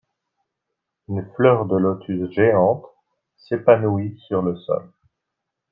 [1.09, 2.87] Une fleur de lotus géante
[3.37, 4.91] s'épanouit sur le sol.